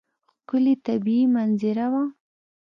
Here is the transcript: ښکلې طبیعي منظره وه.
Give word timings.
ښکلې 0.39 0.73
طبیعي 0.85 1.23
منظره 1.35 1.87
وه. 1.91 2.03